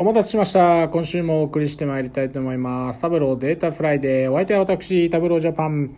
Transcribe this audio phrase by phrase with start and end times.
[0.00, 0.88] お待たせしました。
[0.88, 3.02] 今週もお送りしてまいりたいと思います。
[3.02, 4.32] Tableau Data Friday。
[4.32, 5.94] お相手は私、 Tableau Japan、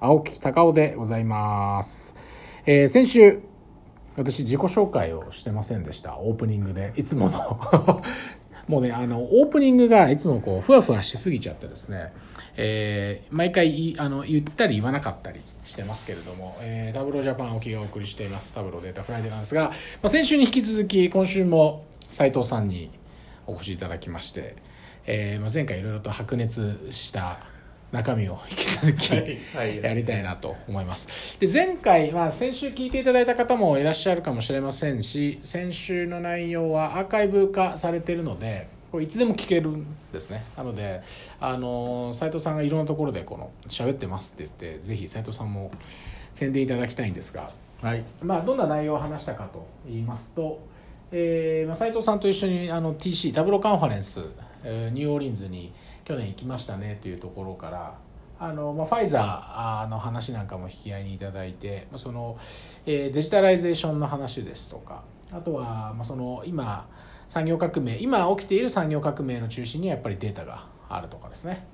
[0.00, 2.16] 青木隆夫でございます。
[2.66, 3.40] えー先週、
[4.16, 6.18] 私自己紹介をしてませんでした。
[6.18, 6.92] オープニングで。
[6.96, 8.02] いつもの。
[8.66, 12.12] もうね、あの、オープニングがいつもこう、ふわふわしすぎちゃってですね、
[12.56, 18.52] えー毎回あの言ったり言わなかったりしてますけれども、えー Tableau Japan 青木がお送りしています。
[18.52, 19.70] Tableau Data Friday なんですが、ま
[20.02, 22.90] あ、先週に引き続き、今週も斉藤さんに
[23.46, 24.56] お越しいただきまして、
[25.06, 27.38] えーまあ、前回いろいろと白熱した
[27.92, 29.10] 中身を引き続き、
[29.56, 31.38] はいやりたいなと思います。
[31.38, 40.44] で前回、まあ、先週聞いていただいた方もいらっしゃるかもしれませんし先週の内容はアーカイブ化されているのでこれいつでも聞けるんですね。
[40.56, 41.02] なので
[41.40, 45.70] あの斉藤さんがいろんなところでこの喋ってますって言ってぜひ斉藤さんも
[46.34, 47.50] 宣伝いただきたいんですが
[47.82, 48.04] はい。
[48.22, 50.60] まあ、どんな内容を話したかと言いますと、
[51.12, 54.24] えーまあ、斉藤さんと一緒にあの TC Tableau Conference、
[54.64, 55.72] えーニューオーリンズに
[56.04, 57.98] 去年行きましたねというところから
[58.38, 62.38] あの、まあ、ファイザーの話なんかも引き合いにいただいて、その
[62.86, 66.88] えー digitalization の話ですとかあとは、まあ、その今
[67.28, 71.66] 産業革命今起きている産業革命の中心にはやっぱりデータがあるとかですね。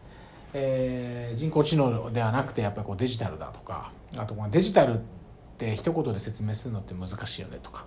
[0.53, 5.22] えー人工知能ではなくてやっぱりこうデジタルだとかあとデジタルって
[5.77, 7.87] 一言で説明するのって難しいよねとか、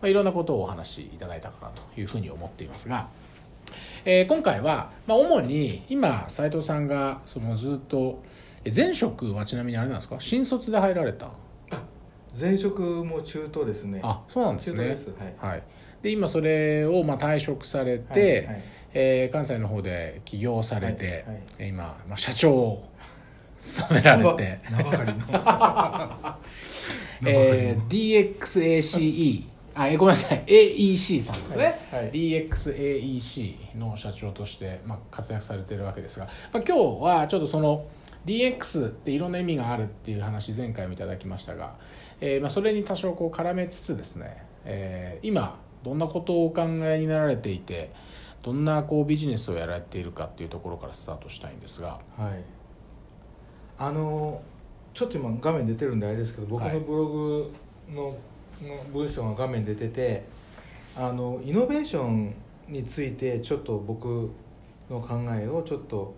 [0.00, 3.08] まあ、いろんなことをお話しいただいたかなというふうに思っていますが、
[4.04, 8.22] えー今回は、まあ、主に今斉藤さんがそのずっと
[8.64, 10.16] え前職はちなみにあれなんですか？
[10.18, 11.30] 新卒で入られた？
[12.38, 14.00] 前職も中途ですね。
[14.02, 14.84] あそうなんですね。
[14.88, 15.10] です。
[15.10, 15.14] は
[15.48, 15.52] い。
[15.52, 15.62] はい、
[16.02, 18.62] で今それをまあ退職されて、はいはい。
[18.94, 21.42] えー関西の方で起業されて、はいはい。
[21.58, 22.88] えー今、まあ、社長を
[23.58, 25.20] 務められて、名ばかりの
[27.30, 27.82] えの。
[27.88, 30.44] ー DXACE あえーごめんなさい。
[30.46, 32.10] AEC さんですね、はいはい。
[32.12, 37.86] DXAEC の社長として、まあ、活躍されてるわけですが、まあ、今日はちょっとその
[38.26, 41.74] DX っていろんな意味があるっていう話前回もいただきましたが、
[42.20, 47.90] えーまあ、それに多少こう絡めつつですね、えー今どんなことをお考えになられていて
[48.42, 52.00] どんなこうビジネスをやられているかっていうところからスタートしたいんですが。
[52.16, 52.44] はい。
[53.78, 54.42] あの
[54.94, 56.74] ちょっと今画面出てるんであれですけど僕はい。
[56.74, 57.52] のブログ
[57.94, 58.02] の,、
[58.66, 60.24] の文章が画面出てて
[60.96, 62.34] あのイノベーション
[62.68, 64.30] についてちょっと僕
[64.90, 66.14] の考えをちょっと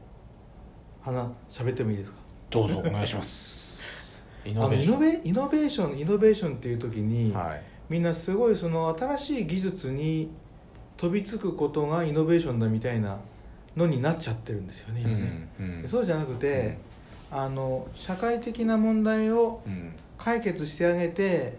[1.02, 2.18] 話喋ってもいいですか？
[2.50, 4.30] どうぞ お願いします。
[4.44, 4.94] イイノベーション。
[4.94, 7.62] イノベイノベーションイノベーションっていう時に、はい。
[7.88, 10.30] みんなすごいその新しい技術に
[10.96, 13.18] 飛びつくことがイノベーションだみたいな
[13.76, 16.78] のになっちゃってるんですよね今ね、うんうんそうじゃなくて、
[17.34, 19.92] あの社会的な問題をうん。
[20.16, 21.58] 解決してあげて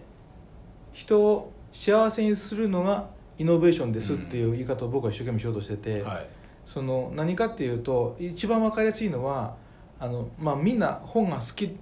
[0.92, 6.26] 人を幸せにするのがイノベーションですっていう言い方を僕は一生懸命しようとしてて、はい。
[6.66, 9.54] その何かっていうと一番わかりやすいのは
[10.00, 11.76] あの、まあ、みんな本が好き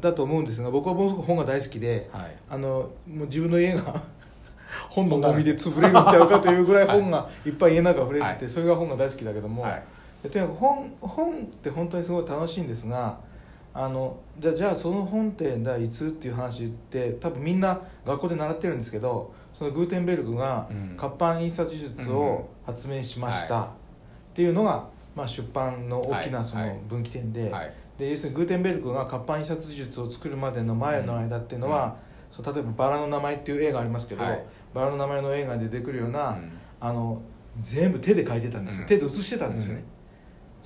[0.00, 2.36] だと思うんですが僕はものすごく本が大好きではい。
[2.50, 4.02] あのもう自分の家が
[4.90, 7.50] 本 のゴミで潰れるんちゃうかというぐらい本がい。
[7.50, 8.48] っぱい家の中溢れてて、はい。
[8.48, 9.64] それが本が大好きだけども、
[10.22, 13.18] とにかく本本って本当にすごい楽しいんですが
[13.72, 20.96] あのじゃあじゃあその本ってだいつっていう話って多分みんな学校で習ってるんですけどそのグーテンベルグがうん。
[20.96, 23.68] 活版印刷術を発明しましたっ
[24.34, 26.68] ていうのが、まあ、出版の大きなそはい。
[26.68, 27.74] の分岐点で,、はい。
[27.98, 31.96] で要するにグーテンベルグが活版印刷術を作るまでの前の間っていうのは、
[32.30, 34.44] そう例えば「バラの名前」っていう映画ありますけど、はい。
[34.74, 36.52] バラの名前の映画で出てくるような、うん。
[36.80, 37.20] あの
[37.60, 38.86] 全部手で書いてたんですよ、うん。
[38.86, 39.97] 手で写してたんですよね、うん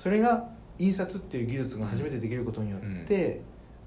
[0.03, 3.39] それが印刷っていう技術が初めてできることによって、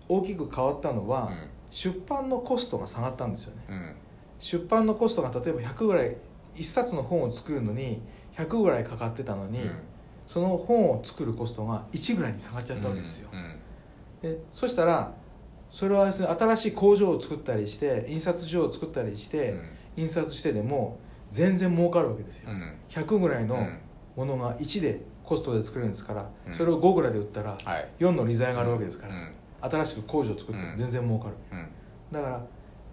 [0.08, 1.30] 大きく変わったのは、
[1.68, 3.64] 出版のコストが下がったんですよね。
[3.68, 3.94] うん。
[4.38, 6.16] 出版のコストが例えば100ぐらい
[6.54, 8.00] 1冊の本を作るのに
[8.34, 9.78] 100ぐらいかかってたのに、うん。
[10.26, 13.60] その本を作るコストが1ぐらいに下がっちゃったわけですよ、うん。
[14.22, 15.12] でそしたら
[15.70, 19.54] それはですね新しい工場を作ったりして印刷所を作ったりして、
[19.96, 20.98] 印刷してでも
[21.30, 22.74] 全然儲かるわけですよ、うん。
[22.88, 23.78] 100ぐらいのうん。
[24.16, 26.54] ものが1でコストで作れるんですから、うん。
[26.54, 27.88] それを5ぐらいで売ったらはい。
[27.98, 29.32] 4の利材があるわけですから、うん。
[29.60, 31.68] 新しく工場を作っても全然儲かる、うん。
[32.12, 32.46] だから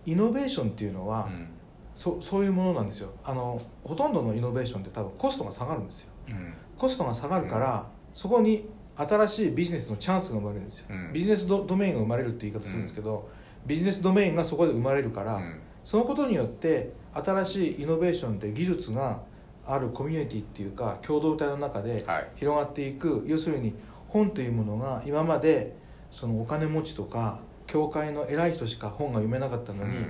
[0.05, 1.47] イノベーションっていうのは、うん。
[1.93, 3.11] そそういうものなんですよ。
[3.23, 6.09] あのほとんどのイノベーションって多分コストが下がるんですよ。
[6.29, 6.53] うん。
[6.77, 11.13] コストが下がるから、そこに新しいビジネスのチャンスが生まれるんですよ、うん。
[11.13, 13.29] ビジネスドドメインが生まれるって言い方するんですけど、
[13.65, 15.59] ビジネスドメインがそこで生まれるから、うん。
[15.83, 19.21] そのことによって新しいイノベーションで技術が
[19.65, 22.27] あるコミュニティっていうか共同体の中ではい。
[22.35, 23.73] 広がっていく、要するに
[24.09, 25.75] 本というものが今まで
[26.11, 30.05] そのお金持ちとか教会の偉い人しか本が読めなかったのに、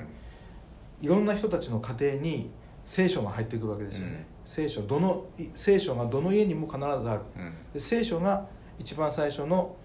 [1.02, 2.50] いろんな人たちの家庭に
[2.84, 4.26] 聖書が入ってくるわけですよね、うん。
[4.44, 7.22] 聖書どのい聖書がどの家にも必ずある。
[7.38, 7.54] うん。
[7.74, 8.46] で聖書が
[8.80, 9.76] 一番最初の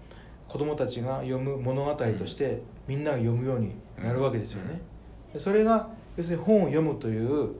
[0.47, 4.81] 子供たちが読む物語として、みんなが読むようになるわけですよね、
[5.31, 5.87] でそれが
[6.17, 7.51] 要するに本を読むという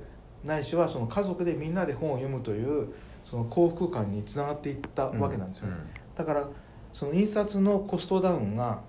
[0.44, 2.94] ないしはその家族でみんなで本を読むという
[3.26, 5.68] その幸福感につながっていったわけなんですよ。
[5.68, 5.76] ね、
[6.16, 6.48] だから
[6.94, 8.82] その印刷のコストダウンが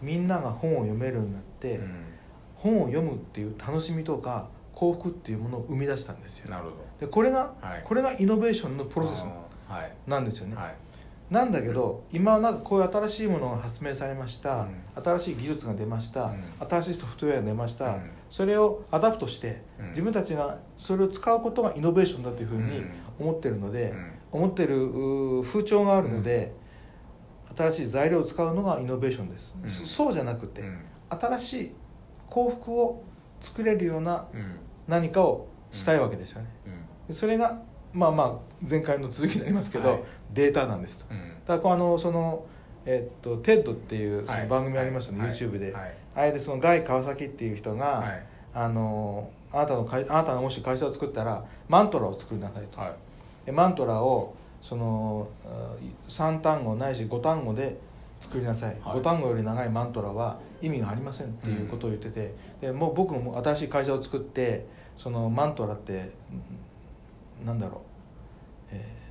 [0.00, 2.04] みんなが本を読めるようになって、うん。
[2.54, 6.50] 本を読むっていう楽しみとか幸福っていうものを生み出したんですよ。
[6.50, 7.82] なるほでこれが、はい。
[7.84, 9.28] これがイノベーションのプロセス
[10.06, 10.74] なんですよね、はい。
[11.28, 14.60] なんだけど今はなんかこういう新しいものが発明されました、
[14.96, 15.02] うん。
[15.02, 16.44] 新しい技術が出ました、うん。
[16.68, 19.88] 新しいソフトウェアが出ました、うんそれを adapt して、うん。
[19.88, 22.90] 自分たちがそれを使うことがイノベーションだというふうにうん。
[23.20, 24.12] 思ってるので、うん。
[24.32, 24.88] 思ってる
[25.42, 26.54] 風潮があるので、
[27.54, 29.68] 新しい材料を使うのがイノベーションです、うん。
[29.68, 30.80] そそうじゃなくて、うん。
[31.10, 31.74] 新しい
[32.30, 33.02] 幸福を
[33.38, 34.56] 作れるようなうん。
[34.88, 36.48] 何かをしたいわけですよね、
[37.10, 37.60] それが
[37.92, 40.02] まあまあ前回の続きになりますけど、はい。
[40.32, 41.14] データなんですと。
[41.14, 41.20] うん。
[41.20, 42.46] だからこうあのその
[42.86, 44.42] えっと TED っていうそはい。
[44.44, 45.30] の番組ありますよね、はい。
[45.32, 48.26] YouTube で、はいあれでそのガイ川崎っていう人が、はい。
[48.54, 52.94] あのあなたの会あなたがもし会社を作ったらマントラを作りなさいと、はい。
[53.46, 55.28] でマントラをその
[56.08, 57.78] 3単語ないし5単語で
[58.20, 58.98] 作りなさい、はい。
[58.98, 64.66] 5単語より長いマントラは意味がありませんっていうことを言ってて、でもう僕も新しい会社を作って
[64.96, 66.12] そのマントラって
[67.42, 67.80] んなんだろう、
[68.72, 69.02] えー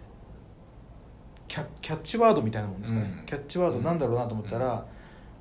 [1.48, 3.25] キャキャッチワードみたいなもんですかね、うん。
[3.25, 4.86] キャッチワードなんだろうなと思ったら、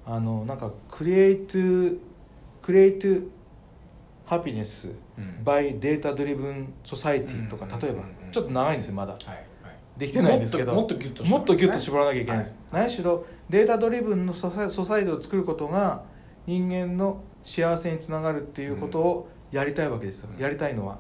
[0.06, 1.58] あのなんか create
[2.62, 3.08] create
[4.25, 7.81] happiness うん by data driven society とかうん。
[7.81, 9.12] 例えばうんちょっと長いんですよまだ。
[9.12, 9.47] はいはい。
[9.97, 12.82] できてないんですけどもっともっとギュッともっとギュッと絞らなきゃいけないです、はい。
[12.82, 16.05] 何しろ data driven の soci- society を作ることが
[16.47, 20.43] 人間の幸せにつながるっていうことをやりたいわけですよ、うん。
[20.43, 20.99] やりたいのは。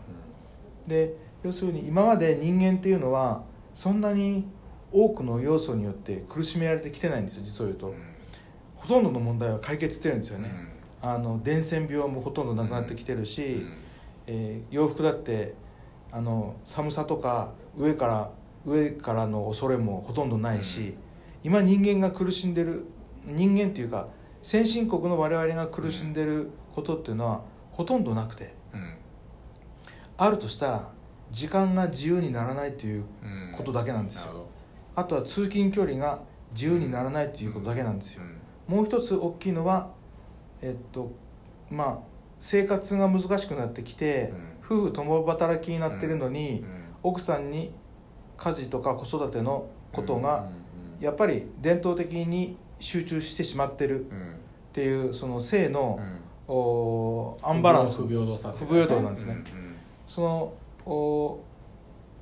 [0.86, 4.46] で要するに今まで人間っていうのはそんなに
[4.92, 8.09] 多くの要素によって苦しめられてきてないんですよ実を言うと、うん
[8.90, 10.52] ほとんどの問題は解決してるんですよね、
[11.02, 11.08] うん。
[11.08, 13.72] あの伝染病もほとんどなくなってきてるし、うん。
[14.26, 15.54] えー洋服だって
[16.12, 18.30] あの寒さとか上から
[18.66, 20.94] 上からの恐れもほとんどないし、うん。
[21.44, 22.84] 今人間が苦しんでる
[23.24, 24.08] 人間っていうか
[24.42, 28.94] 先進国の我々が苦しんでることっていうのはほとんどなくてうん。
[30.18, 30.88] あるとしたら
[31.30, 33.54] 時間が自由にならないといううん。
[33.56, 34.46] ことだけなんですよ。
[34.96, 36.20] あとは通勤距離が
[36.52, 38.22] 自由にならないということだけなんですよ、
[38.70, 39.90] もう一つ大きいのは
[40.62, 41.10] えっと
[41.70, 41.98] まあ
[42.38, 44.32] 生活が難しくなってきて、
[44.64, 46.64] 夫婦共働きになってるのに、
[47.02, 47.72] 奥さんに
[48.36, 50.48] 家事とか子育てのことが
[51.00, 54.12] やっぱり伝統的に集中してしまってるっ
[54.72, 56.00] ていうその性の、
[56.48, 58.02] おアンバランス。
[58.02, 58.54] 不平等さ。
[58.56, 59.36] 不平等なんですね。
[60.06, 60.52] その
[60.86, 61.40] お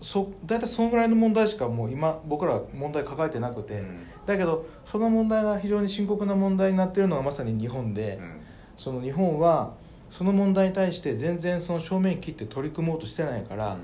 [0.00, 3.84] そ大体そのぐらいの問題しかもう今僕らは問題抱えてなくて、
[4.28, 8.20] だけどその問題が非常に深刻な問題になっているのがまさに日本で、
[8.76, 9.72] その日本は
[10.10, 13.78] その問題に対して全然その正面切って取り組もうとしてないから、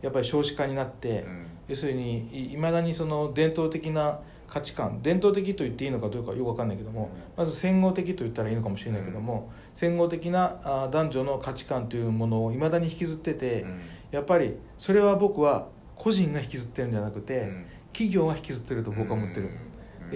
[0.00, 1.24] やっぱり少子化になって、
[1.66, 13.66] 要するにいまだにその伝統的な価値観伝統的と言っていいのかどうかよく分かんないけども、まず戦後的と言ったらいいのかもしれないけども、戦後的なあ男女の価値観というものをいまだに引きずってて、
[14.12, 15.66] やっぱりそれは僕は
[15.96, 17.50] 個人が引きずってるんじゃなくて、
[17.92, 19.50] 企業が引きずってると僕は思ってる。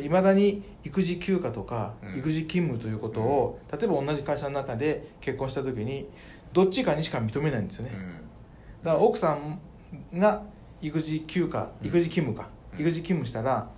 [0.00, 2.18] いまだに育児休暇とかうん。
[2.18, 6.08] 育児勤務ということを、例えば同じ会社の中で結婚した時に
[6.52, 7.92] どっちかにしか認めないんですよね、
[8.82, 9.60] だから奥さん
[10.14, 10.42] が
[10.80, 11.86] 育児休暇うん。
[11.86, 12.80] 育児勤務か、うん。
[12.80, 13.68] 育児勤務したら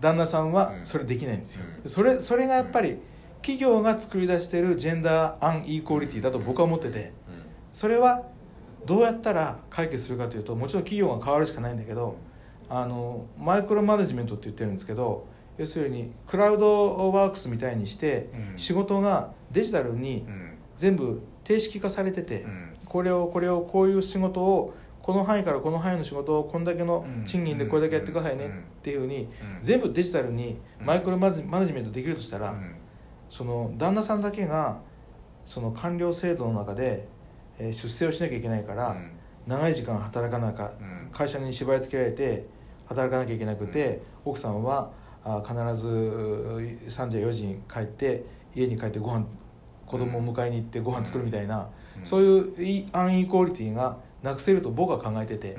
[0.00, 0.86] 旦那さんはうん。
[0.86, 1.88] それできないんですよ、うん。
[1.88, 2.98] それそれがやっぱり
[3.44, 7.12] 企業が作り出しているジェンダーアンイークオリティだと僕は思ってて
[7.74, 8.22] それは
[8.86, 12.16] どうやったら解決するかというともちろん企業が変わるしかないんだけど
[12.70, 18.58] あのマイクロマネジメントって言ってるんですけど要するにクラウドワークスみたいにしてうん。
[18.58, 20.24] 仕事がデジタルに
[20.76, 22.44] 全部定式化されてて、
[22.88, 28.50] これをこれをこういう仕事をこの範囲からこの範囲の仕事をこんだけの賃金でこれだけやってくださいねっ
[28.82, 29.28] ていうふうに
[29.60, 32.54] 全部デジタルにマイクロマネマネジメントできるとしたら、
[33.28, 34.80] その旦那さんだけが
[35.44, 37.06] その官僚制度の中で、
[37.58, 38.96] えー出世をしなきゃいけないから、
[39.46, 40.72] 長い時間働かなか
[41.12, 42.46] 会社に縛り付けられて
[42.86, 44.90] 働かなきゃいけなくて、奥さんは
[45.24, 49.24] あ必ず3時や4時に帰って家に帰ってご飯
[49.86, 51.68] 子供を迎えに行ってご飯作るみたいな、
[52.02, 55.56] そういういアンイクオリティがなくせると僕は考えてて、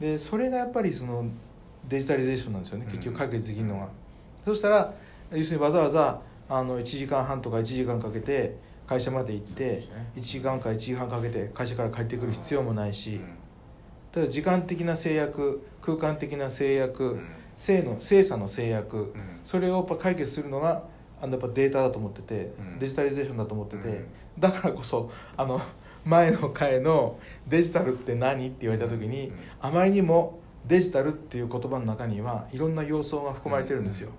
[0.00, 1.26] でそれがやっぱりその
[1.88, 2.86] デジタリゼーションなんですよね。
[2.86, 3.88] 結局解決できるのが、
[4.44, 4.94] そしたら
[5.32, 10.10] 要するにわざわざあの1時間半とか1時間かけて会社まで行ってそうですね。
[10.16, 13.34] 1時間か1時間かけて会社から帰ってくる必要もないし、うん。
[14.12, 19.40] ただ時間的な制約空間的な制約、うん性の精査の制約、うん。
[19.44, 20.84] それをやっぱ解決するのが
[21.20, 22.78] あのやっぱデータだと思ってて、うん。
[22.78, 24.06] デジタリゼーションだと思ってて、うん。
[24.38, 25.60] だからこそあの
[26.04, 29.34] 前の回の「デジタルって何?」って言われた時に、うん。
[29.60, 34.10] あまりにもデジタルっていう言葉の中にはいろんな要素が含まれてるんですよ、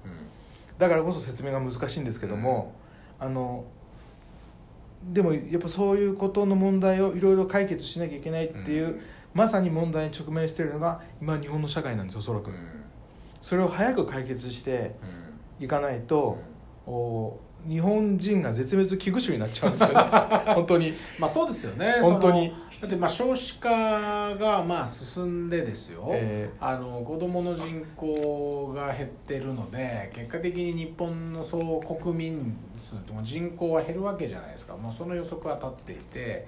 [0.77, 2.73] だからこそ説明が難しいんですけども、
[3.19, 3.65] あの
[5.13, 8.99] でもやっぱそういうことの問題をいろいろ解決しなきゃいけないっていう、うん。
[9.33, 12.78] まさに問題に直面しているのが今日本の社会なんですよおそらく、うん
[13.41, 14.95] それを早く解決して
[15.59, 15.65] うん。
[15.65, 16.37] いかないと、
[16.87, 19.95] お日本人が絶滅危惧種になっちゃうんですよね。
[20.55, 20.93] 本当に。
[21.19, 21.95] まあそうですよね。
[22.01, 22.53] 本当に。
[22.81, 23.69] だってまあ少子化
[24.35, 34.77] がまあ進んでですよ、えあの子どもの人口が減ってるので結果的に日本の総国民数とも人口は減るわけじゃないですか。
[34.77, 36.47] もうその予測は立っていて。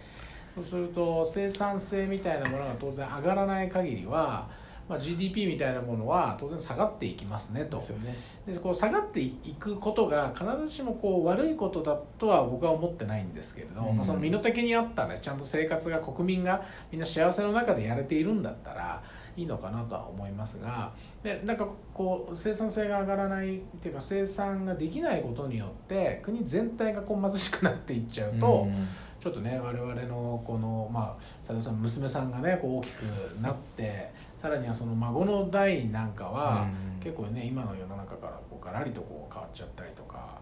[0.53, 4.49] そうすると生産性みたいなものが当然上がらない限りは、
[4.87, 7.77] まあ、GDP みたいなものは当然下がっていきますねと。
[7.77, 8.15] ですよね。
[8.45, 13.95] でこう下がっていくことが必ずしもこう悪いことだとは僕は思ってないんですけれど、うん。
[13.95, 19.01] まあ、その身の丈に合ったねちゃんと生活が国民がみんな幸せの中でやれているんだったら
[19.37, 20.91] いいのかなとは思いますが
[21.23, 28.87] でなんかこう生産性が上がらないっていうか生産ができないことによって国全体がこう貧しくなっていっちゃうと、うん。
[29.21, 33.01] ちょっとね我々のこのまあ佐藤さん娘さんがねこう大きく
[33.39, 34.11] なって
[34.41, 36.91] さらにはその孫の代なんかは、うん。
[37.01, 40.37] 結構ね今の世の中からこうガラリとこう変わっちゃったりとか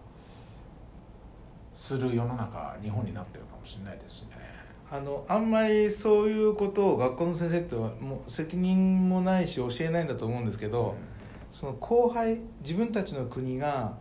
[1.72, 4.28] する世の中日本になってるかもしれないですね。
[4.92, 10.96] あのあんまりそういうことを学校の先生ってはもう責任もないし教えないんだと思うんですけど、
[11.50, 13.94] その荒廃自分たちの国が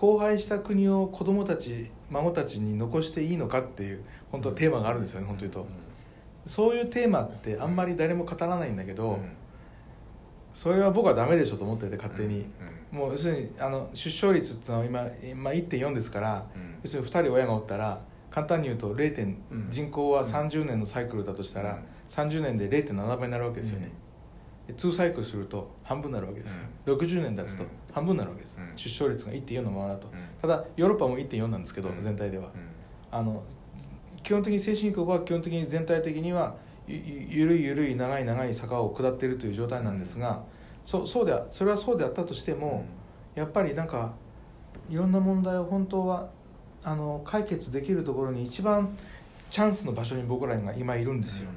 [0.00, 5.70] 荒廃した国を子供たち孫たちに残していいのかっていう本当はテーマがあるんですよね本当に言うと、
[6.46, 9.18] そういうテーマってあんまり誰も語らないんだけど、
[10.54, 12.46] それは僕はダメでしょと思ってて勝手に、
[12.90, 16.46] もう要するにあの出生率っていうのは今今1.4ですから
[16.82, 18.00] 要するに2人親がおったら
[18.30, 19.68] 簡単に言うと0点、うん。
[19.70, 21.78] 人口は30年のサイクルだとしたら、うん。
[22.06, 23.90] 30年で0.7倍になるわけですよね、
[24.66, 27.68] で2サイクルすると半分になるわけですよ、60年経つとうん。
[27.92, 28.72] 半分になるわけです、うん。
[28.76, 30.12] 出生率が1.4のままだと、うん。
[30.40, 32.02] ただヨーロッパも1.4なんですけど、うん。
[32.02, 32.50] 全体では、
[33.10, 33.42] あの
[34.26, 36.56] 基本的に先進国は基本的に全体的には
[36.88, 40.42] ゆるいゆるい長い長い坂を下っているという状態なんですが、
[40.84, 42.84] そそうではそれはそうであったとしても、
[43.36, 44.14] やっぱりなんか
[44.90, 46.28] いろんな問題を本当は
[46.82, 48.98] あの解決できるところに一番
[49.48, 51.48] チャンスの場所に僕らが今いるんですよ、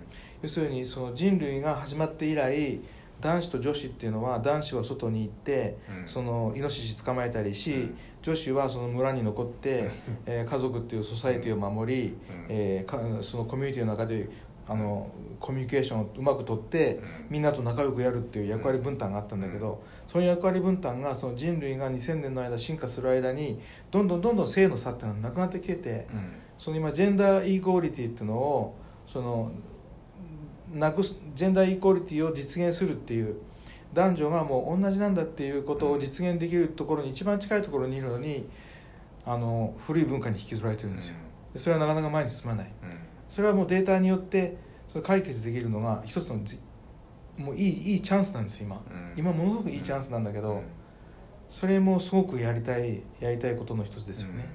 [0.44, 2.80] 要するにその人類が始まって以来
[3.22, 6.08] 男子と女子っていうのは男子は外に行って、うん。
[6.08, 7.98] そのイノシシ捕まえたりし、うん。
[8.22, 9.90] 女子はその村に残って、
[10.26, 12.16] えー家族っていうソサエティを守り、うん。
[12.50, 14.30] えーかそのコミュニティの中で
[14.68, 15.10] あの
[15.40, 17.02] コミュニケーションをうまく取って、うん。
[17.30, 23.60] みんなと仲良くやるっていう役割分担があったんだけど、その役割分担がその人類が2000年の間進化する間に
[23.92, 26.08] どんどんどんどん性の差っていうのはなくなってきてて、
[26.58, 28.76] その今ジェンダーイコーリティっていうのを
[29.08, 29.52] その
[30.74, 33.38] なくすジェンダーイコーリティを実現するっていう
[33.94, 38.48] 男女がもう同じなんだっていうことを実現できるところに一番近いところにいるのに
[39.26, 41.16] あの古い文化に引きずられてるんですよ。
[41.54, 42.72] でそれはなかなか前に進まない。
[43.28, 44.58] それはもうデータによって
[44.88, 46.60] それ解決できるのが一つのじ
[47.38, 48.82] もういいいいチャンスなんですよ今、
[49.16, 50.62] 今ものすごくいいチャンスなんだけど、
[51.48, 54.50] それもすごくやりたいやりたいことの一つですよね、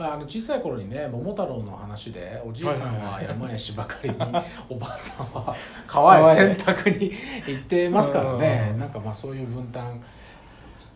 [0.00, 4.16] まあ、あの小さい頃にね桃太郎の話でおじいさんは山へしばかりに
[4.70, 5.54] おばあさんは
[5.86, 7.12] 川へ洗濯に
[7.46, 8.70] 行ってますからね。
[8.72, 10.02] うんなんかまあそういう分担。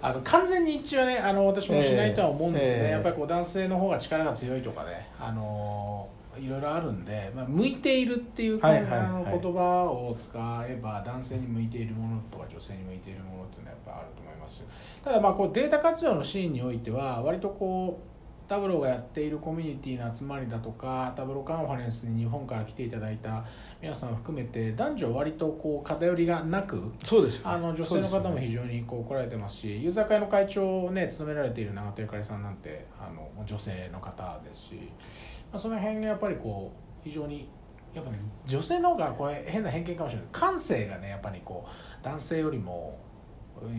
[0.00, 2.90] あの完全に一致はねあの私もしないとは思うんですね、ええ。
[2.92, 6.08] やっぱりこう男性の方が力が強いとかねあの
[6.38, 14.64] いろいろあるんで、まあ、向いているっていう言葉を使えば男性に向いているものとか女性に向いているものっていうのはやっぱあると思います。
[15.02, 18.13] ただまあこうデータ活用のシーンにおいては割とこう
[18.46, 23.44] タブローがやっているコミュニティの集まりだとかタブローカンファレンスに日本から来ていただいた
[23.80, 37.48] 皆さんを含めて男女割とこう偏りがなくそうですよあの女性の方も非常にこう来られてますしユーザー会の会長をね務められている長戸ゆかりさんなんてあの女性の方ですし、まあ、その辺がやっぱりこう非常に
[37.94, 40.28] やっぱね女性の方がこれ変な偏見かもしれない。
[40.32, 42.98] 感性がねやっぱりこう男性よりも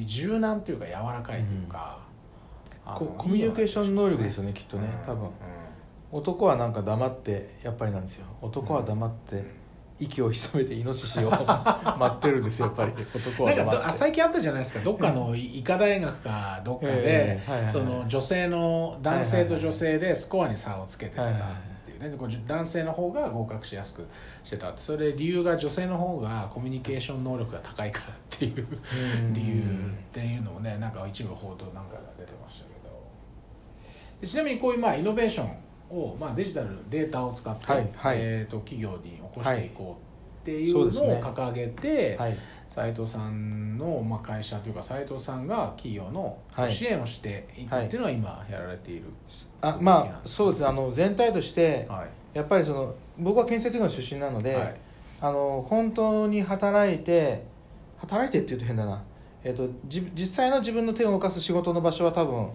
[0.05, 2.04] 柔軟というか柔らかいというか、あのこ
[2.85, 5.29] コミュニケーション能力ですよねきっとね多分。
[6.11, 8.25] 男はなんか黙ってやっぱりなんですよ。
[8.41, 9.43] 男は黙って
[9.99, 11.29] 息を潜めてイノシシを
[11.97, 12.93] 待ってるんですよやっぱり。
[13.15, 14.79] 男はなんか最近あったじゃないですか。
[14.81, 17.41] どっかの医科大学かどっかで
[18.07, 21.51] 女性の男性と女性でスコアに差をつけてたっはいはいはい。
[22.11, 24.07] てい男性の方が合格しやすく
[24.43, 24.81] してたって。
[24.81, 28.67] それ理由が女性の方がコミュニケーション能力が高いからっていう
[29.17, 29.33] うん。
[29.33, 29.63] 理由っ
[30.11, 32.74] ていうのをねなんか一部報道なんかが出てましたけど。
[32.74, 32.74] で
[34.25, 38.17] ちなみにこういうまあイノベーションを、まあ、デジタルデータを使って、はいはい。
[38.19, 40.89] えー、と企業に起こしていこうっていうのを
[41.21, 42.37] 掲げて、はい。
[42.67, 46.73] 斉藤さんのまあ会社というか斉藤さんが企業のはい。
[46.73, 49.03] 支援をしていくっていうのは今やられている、
[49.61, 50.61] あまあそうです。
[50.61, 52.37] ねあの全体としてはい。
[52.37, 54.75] やっぱりその僕は建設業の出身なので、はい。
[55.21, 57.45] あの本当に働いて
[57.97, 59.01] 働いてって言うと変だな、
[59.43, 62.49] えー、とじ実際の自分の手を動かす仕事の場所は多分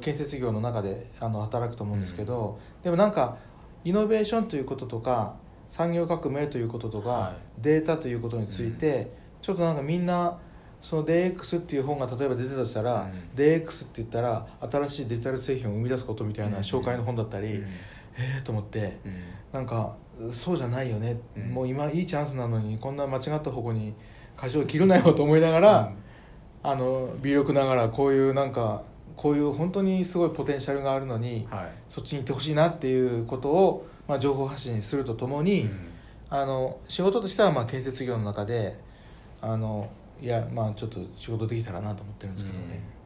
[0.00, 3.36] 建設業の中であの働くと思うんですけど、でもなんか
[3.84, 5.36] イノベーションということとか
[5.68, 9.12] 産業革命ということとか、はデータということについて、
[9.42, 10.38] ちょっとなんかみんな
[10.80, 13.10] その DX っていう本が例えば出てたとしたら、うん。
[13.36, 16.62] DX って言ったら新しいデジタル製品を生み出すことみたいなうん。
[16.62, 17.62] 紹介の本だったり、うん。
[17.64, 18.98] ええと思って。
[19.04, 19.22] うん。
[19.52, 19.96] なんか
[20.30, 21.50] そうじゃないよね、うん。
[21.50, 23.94] もう今いいチャンスなのにこんな間違った方向に
[24.36, 25.92] 舵を切るなよと思いながら、
[26.62, 28.82] あの微力ながらこういうなんか
[29.18, 31.68] こういう本当にすごいポテンシャルがあるのにはい。
[31.88, 35.88] そっちに行ってほしいなっていうことを、まあ、情報発信するとともに、うん。
[36.30, 38.78] あの仕事としてはまあ建設業の中で
[39.40, 42.98] あのいやまあちょっと仕事できたらなと思ってるんですけどね。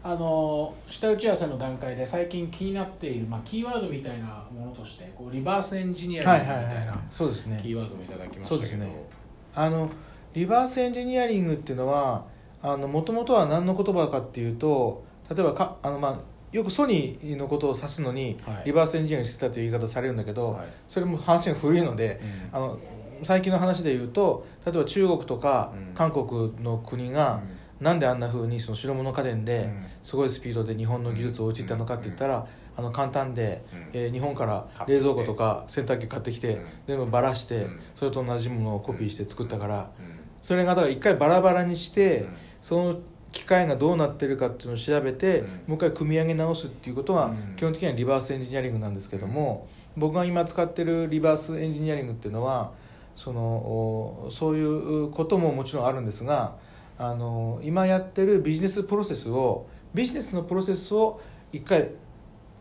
[0.00, 7.60] あの下打ち合わせの段階で最近気になっている、まあ、キーワードみたいなものとしてこうリバースエンジニアリングみたいなそうですね。
[7.62, 8.48] キーワードもいただきましたけど。
[8.48, 9.06] そうですね。
[9.54, 9.90] あの
[10.34, 12.24] リバースエンジニアリングっていうのは
[12.62, 16.18] もともとは何の言葉かっていうと例えばかあの、まあ、
[16.52, 18.62] よくソニーのことを指すのに、はい。
[18.66, 20.68] リバースエンジニアしてたという言い方されるんだけど、はい。
[20.88, 22.20] それも話が古いので、
[22.52, 22.56] うん。
[22.56, 22.78] あの
[23.22, 25.94] 最近の話で言うと例えば中国とかうん。
[25.94, 27.42] 韓国の国が、
[27.80, 29.86] なんであんなふうにその白物家電でうん。
[30.02, 32.46] すごいスピードで日本の技術を追いついたのかって言ったら、
[32.76, 33.90] あの簡単で、うん。
[33.92, 36.66] えー日本から冷蔵庫とか洗濯機買ってきて、うん。
[36.86, 37.80] 全部ばらして、うん。
[37.94, 40.18] それと同じものをコピーして作ったから、うん。
[40.40, 42.98] それがだから一回バラバラにして、うんその
[43.32, 45.46] 機械がどうなってるかっていうのを調べて、うん。
[45.46, 47.56] もう一回組み上げ直すっていうことは、うん。
[47.56, 49.68] 基本的にはリバースエンジニアリングなんですけども、
[49.98, 52.72] 僕が今使ってるリバースエンジニアリングっていうのは
[53.16, 56.56] そのおそういうことももちろんあるんですが
[56.98, 61.20] あの今やってるビジネスプロセスをビジネスのプロセスを
[61.52, 61.92] 一回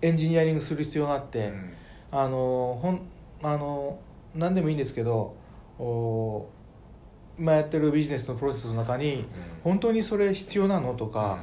[0.01, 1.73] エンジニアリングする必要があって、うん。
[2.09, 3.01] あのほん
[3.43, 3.99] あの
[4.33, 5.35] 何でもいいんですけど
[5.77, 6.47] お
[7.39, 9.25] 今やってるビジネスのプロセスの中に
[9.63, 11.39] 本当にそれ必要なのとか、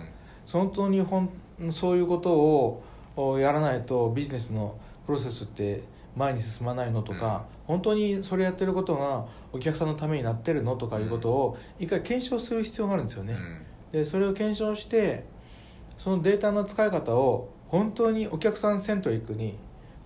[0.50, 1.30] 本当にほん
[1.70, 2.82] そういうことを
[3.16, 4.76] おやらないとビジネスの
[5.06, 5.82] プロセスって
[6.16, 13.36] 前に進まないのとか、本当にそれやってることがお客さんのためになってるのとかいうことを一回検証する必要があるんですよね。
[13.92, 15.24] でそれを検証して
[15.98, 19.56] そのデータの使い方を本当にお客さんセントリックに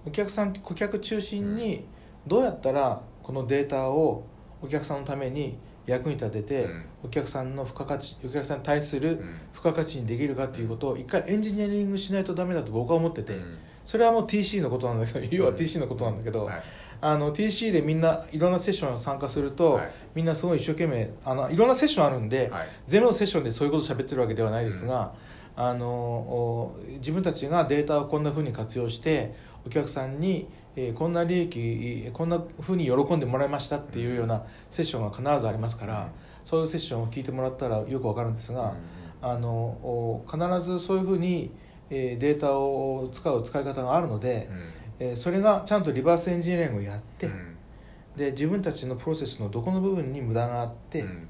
[0.07, 1.87] お客さん顧客中心に
[2.27, 4.24] どうやったらこのデータを
[4.62, 5.57] お客さんのために
[5.90, 6.85] 役に立てて、うん。
[7.05, 9.40] お客さんの付加価値お客さんに対するうん。
[9.53, 13.59] 付加価値にできるかっていうことを一回エンジニアリングしないとダメだと僕は思ってて、うん。
[13.85, 16.62] それはもう TC のことなんだけど要は TC のことなんだけど、はい。
[17.01, 19.90] あの TC でみんないろんなセッションに参加すると、はい。
[20.14, 22.68] みんなすごい一生懸命あのいろんなセッションあるんで、はい。
[22.87, 25.14] 全部のセッションでそういうこと喋ってるわけではないですが、
[25.57, 29.35] あのお自分たちがデータをこんなふうに活用して
[29.66, 36.09] お客さんに、えーこんな利益こんなふうに喜んでもらいましたっていうようなセッションが必ずありますから、うん
[36.44, 38.72] そういうセッションを聞いてもらったらよくわかるんですが、
[39.20, 41.50] あのお必ずそういうふうに、
[41.90, 44.48] えーデータを使う使い方があるので、
[44.98, 47.54] えーそれがちゃんとリバースエンジニアリングをやって、うん。
[48.16, 51.28] で自分たちのプロセスのどこの部分に無駄があって、っうん。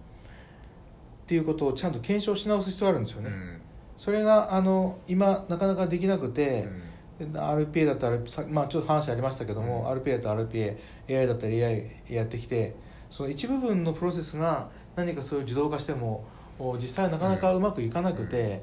[1.27, 3.61] ていうことをちゃんと検証し直す必要があるんですよね、うん。
[3.97, 6.83] それがあの今なかなかできなくてう、ん
[7.19, 12.77] RPA だったらさ、まあ、ちょっと話ありましたけども、RPA だったら RPAAI だったら AI やってきて
[13.11, 16.25] その一部分のプロセスが何かそういう自動化しても
[16.59, 18.63] お実際なかなかうまくいかなくて、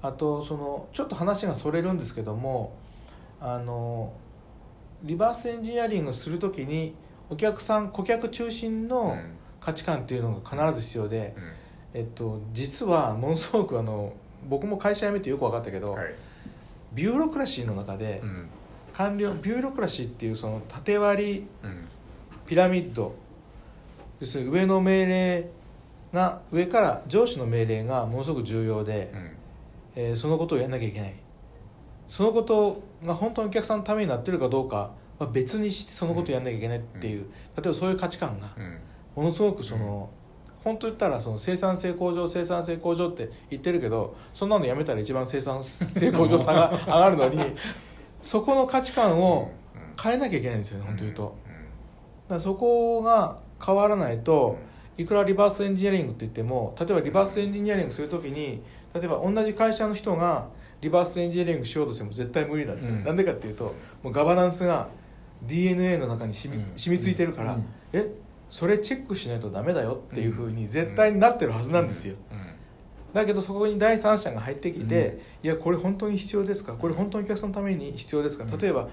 [0.00, 2.76] あとそのちょっと話がそれるんですけども
[3.40, 4.12] あの
[5.04, 6.94] リバースエンジニアリングするときに
[7.30, 9.16] お客さん顧客中心の
[9.60, 11.36] 価値観っていうのが必ず必要で、
[11.94, 14.12] えっと、実はものすごくあの
[14.48, 16.14] 僕も会社辞めてよく分かったけど、はい
[16.94, 18.48] bureaucracy の中で、うん。
[18.92, 21.88] 官僚 bureaucracy っていうその縦割りうん。
[22.46, 23.14] ピラミッド
[24.20, 25.48] 要するに上の命令
[26.12, 29.30] が上から上司の命令がものすごく重要で、うん。
[29.94, 31.14] えーそのことをやんなきゃいけない。
[32.08, 37.26] そのことが本当にお客さんのためになってるかどうかまあ、別にしてそのことやんなきゃいけないっていう、
[37.56, 38.78] 例えばそういう価値観がうん。
[39.14, 40.10] ものすごくその、
[40.64, 47.56] 本当言ったらその生産性向上生産性向上って言ってるけどそんなのやめたら一番生産性向上差が上がるのに
[48.22, 49.50] そこの価値観を
[50.00, 51.34] 変えなきゃいけないんですよね本当言うと。
[52.28, 54.56] だそこが変わらないと
[54.96, 58.62] いくらリバースエンジニアリングって言っても例えばリバースエンジニアリングするときに
[58.94, 60.48] 例えば同じ会社の人が
[60.80, 63.04] リバースエンジニアリングしようとしても絶対無理なんですよ、うん。
[63.04, 64.88] なんでかっていうともうガバナンスが
[65.42, 66.72] DNA の中に染み,、うん。
[66.76, 67.64] 染みついてるから、うん。
[67.92, 68.08] え
[68.52, 72.16] それチェックしないとダメだよっていうふうに絶対になってるはずなんですよ、
[73.14, 75.06] だけどそこに第三者が入ってきて、
[75.42, 75.46] うん。
[75.46, 76.74] いやこれ本当に必要ですか？
[76.74, 78.44] これ本当にお客さんのために必要ですか？
[78.44, 78.58] うん。
[78.58, 78.88] 例えば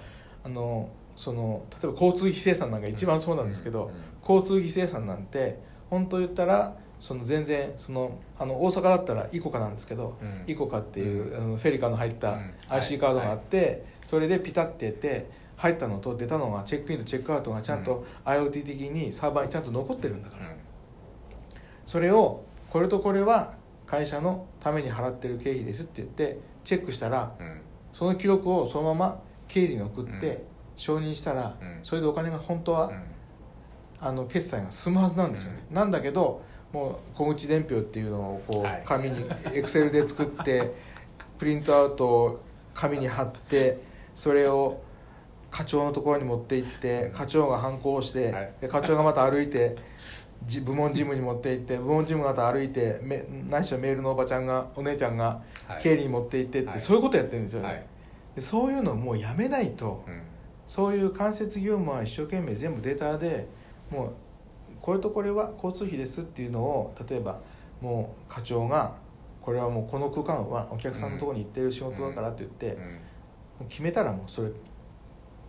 [0.46, 3.94] あのその例えば交通費生産なんか一番そうなんですけど、うん。
[4.22, 10.44] 交通費生産なんて本当言ったらその全然そのあの大阪だったらイコカなんですけど、うん。
[10.48, 11.38] イコカっていう、うん。
[11.38, 12.54] あのフェリカの入ったうん。
[12.70, 15.28] IC カードがあって、それでピタってやって
[15.60, 20.56] 入ったのと出たのがチェックインとチェックアウトがちゃんと IoT 的にサーバーにちゃんと残ってるんだから、
[21.86, 27.36] それをこれとこれは会社のために払ってる経費ですって言ってチェックしたら
[27.92, 30.38] その記録をそのまま経理に送って、うん。
[30.78, 31.80] 承認したら、うん。
[31.84, 32.90] それでお金が本当は、
[34.00, 36.42] あの決済が済むはずなんですよね、なんだけど
[36.72, 38.82] もう小口伝票っていうのをこはい。
[38.82, 40.72] う紙にエクセルで作って
[41.38, 42.40] プリントアウトを
[42.74, 43.82] 紙に貼って
[44.16, 44.80] それを
[45.52, 48.54] 課長のところに持って行って課長が反抗して、はい。
[48.62, 49.78] で課長がまた歩いて
[50.46, 55.84] じ部門事務に持って行って部門事務がまた歩いてめないしはメールのおばちゃんがお姉ちゃんがはい。
[55.84, 56.80] 経理に持って行ってって、はい。
[56.80, 57.86] そういうことやってるんですよね、はい。
[58.36, 60.22] でそういうのをもうやめないと、うん。
[60.66, 63.48] そういう間接業務は一生懸命全部データで
[63.90, 64.14] もう
[64.82, 67.40] これとこれは交通費ですっていうのを例えば
[67.82, 68.94] もう課長が
[69.42, 72.80] これはもうこの空間はお客さんのところに行ってる仕事だからって言って、
[73.60, 74.52] もう決めたらもうそれ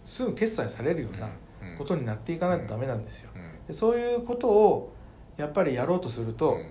[0.05, 1.31] すぐ決済されるような
[1.79, 3.31] ことになっていかないとダメなんですよ。
[3.67, 4.93] でそういうことを
[5.37, 6.63] やっぱりやろうとすると、やっ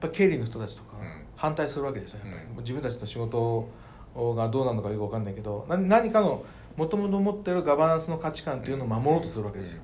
[0.00, 0.98] ぱ経理の人たちとか
[1.36, 3.68] 反対するわけですよやっぱり、自分たちの仕事
[4.14, 6.44] がどうなのかよく分かんないけどな何かの
[6.76, 9.82] もともと持ってるガバナンスの価値観っていうのを守ろうとするわけですよ、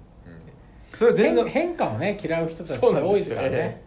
[0.90, 3.82] それは全然変変化をね嫌う人たちそうなん多いですからね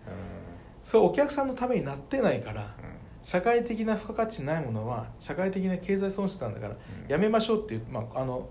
[0.81, 2.75] それお客さんのためになってないから
[3.21, 6.75] 社会的な付加価値ないものは社会的な経済損失なんだから
[7.07, 8.47] やめましょうっていう、まあ、あの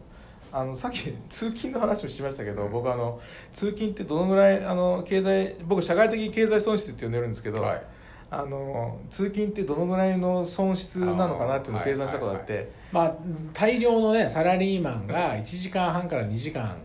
[0.57, 3.21] あのさっき通勤の話もしましたけど僕あの
[3.53, 7.83] 通勤ってどのぐらいあの経済僕社会的経済損失って呼んでるんですけど、はい。
[8.31, 13.15] あの通勤ってどのぐらいの損失なのかなっていうのを計算したことがあって、まあ
[13.53, 16.77] 大量のねサラリーマンが1時間半から2時間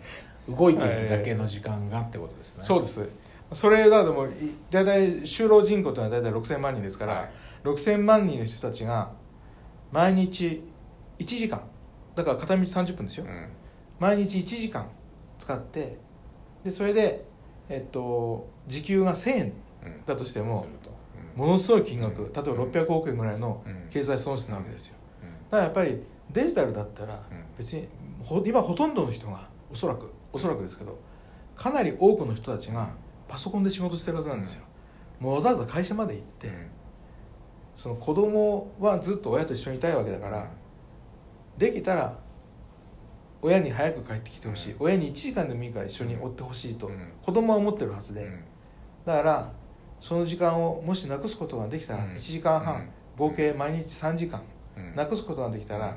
[0.48, 2.64] 動いているだけの時間がってことですね。
[2.64, 3.08] そうです。
[3.54, 4.28] それだとも
[4.72, 7.30] 大体就労人口というのは大体6000万人ですから、はい。
[7.64, 9.12] 6000万人の人たちが
[9.92, 10.64] 毎日
[11.20, 11.62] 1時間
[12.20, 13.48] だから片道30分ですよ、うん。
[14.00, 14.90] 毎日1時間
[15.38, 15.98] 使って
[16.66, 17.24] でそれで、
[17.70, 19.54] えっと、時給が1000円
[19.86, 20.06] うん。
[20.06, 20.66] だとしても
[21.36, 22.34] ものすごい金額、うん。
[22.34, 23.88] 例えば600億円ぐらいのうん。
[23.90, 24.96] 経済損失なわけですよ。
[25.24, 25.30] うん。
[25.30, 27.44] だからやっぱりデジタルだったらうん。
[27.58, 27.88] 別に
[28.22, 31.00] ほ今ほとんどの人がおそらくおそらくですけど
[31.56, 32.90] かなり多くの人たちが
[33.28, 34.64] パソコンで仕事してるはずなんですよ、
[35.20, 36.68] もうわざわざ会社まで行って、うん。
[37.76, 40.50] その子供はずっと親と一緒にいたいわけだから、
[41.60, 42.18] できたら
[43.42, 44.78] 親に早く帰ってきてほしい、うん。
[44.80, 47.12] 親に1時間でもいいから一緒に追ってほしいと、うん。
[47.22, 48.44] 子供は思ってるはずで、うん。
[49.06, 49.52] だから
[50.00, 52.12] その時間をもしなくすことができたらうん。
[52.12, 52.90] 1時間半、うん。
[53.18, 54.42] 合計毎日3時間
[54.78, 54.96] うん。
[54.96, 55.94] なくすことができたら、うん。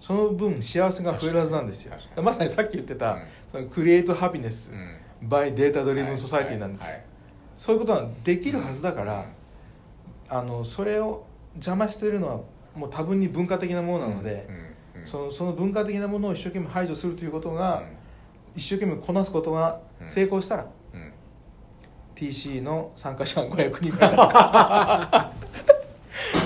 [0.00, 1.96] その分幸せが増えるはずなんですよ。
[2.22, 3.22] まさにさっき言ってた、うん。
[3.48, 5.28] その create happiness、うん。
[5.28, 7.04] by data-driven society なんですよ、はい。
[7.56, 9.24] そういうことはできるはずだから、
[10.30, 10.38] うん。
[10.38, 12.40] あのそれを邪魔してるのは
[12.74, 14.54] もう多分に文化的なものなので、うん。
[14.56, 14.75] うん
[15.06, 17.86] そのその文化的なものを一生懸命排除するということが、うん。
[18.56, 21.12] 一生懸命こなすことが成功したら、うん。
[22.14, 24.16] TC の参加者が500人ぐらい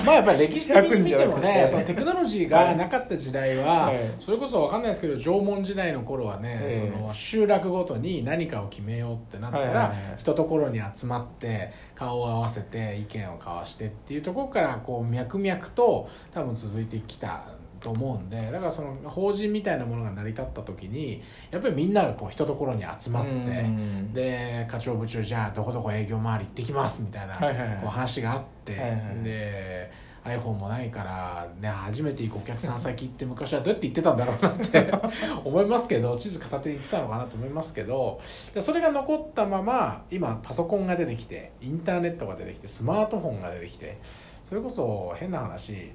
[0.05, 3.97] まあやっぱり歴史的に見ても100人じゃなくねて そのテクノロジーがなかった時代は、はい。
[4.19, 6.91] それこそ分かんないですけど縄文時代の頃はね、ええ。
[6.91, 9.97] その集落ごとに何かを決めようってなったら、はいはいはい。
[10.17, 17.43] 一ところに集まって顔を合わせて意見を交わしてっていうところからこう脈々と多分続いてきた
[17.81, 23.31] と思うんでだからその法人みたいなものが成り立った時にやっぱりみんながこう一ところに集まって。
[23.31, 27.45] うんで課長部長じゃあどこどこ営業回り行ってきますみたいなこ
[27.85, 34.91] う話があって、はいはいはいで iPhone もないから、ね、初めて行くお客さん先行って昔はどうやって行ってたんだろうなって
[35.43, 38.21] 思いますけど地図片手に行ってたのかなと思いますけど
[38.53, 43.97] でそれが残ったまま今パソコンが出てきてインターネットが出てきてスマートフォンが出てきて
[44.43, 45.91] それこそ変な話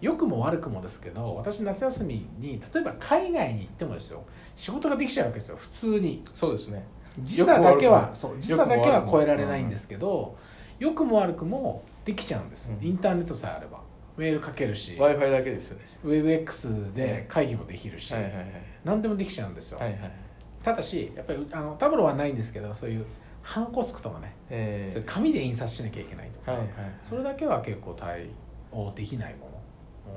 [0.00, 6.22] 良くも悪くもですけど私夏休みに例えば海外に行ってもですよ仕事ができちゃうわけですよ普通に。
[6.32, 6.86] そうですね。
[7.20, 10.36] 時差だけはそう時差だけは超えられないんですけど
[10.78, 11.82] 良くも悪くも。
[12.04, 12.86] できちゃうんです、うん。
[12.86, 13.80] インターネットさえあれば。
[14.16, 14.96] メールかけるし。
[14.96, 15.84] w i f i だけですよね。
[16.04, 18.46] WebX で会議もできるし、はいはいはい。
[18.84, 20.26] 何でもできちゃうんですよ、はいはい
[20.66, 23.06] ただしやっぱりあのタブロはないんですけどそういう
[23.40, 26.68] ハンコつくとかね、えそれ紙で印刷しなきゃいけないとか、はいはい。
[27.00, 28.30] それだけは結構対
[28.72, 29.55] 応できないもの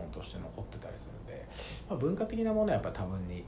[0.09, 1.47] として残ってたりするので、
[1.89, 3.43] まあ、文化的なものはやっぱ多分に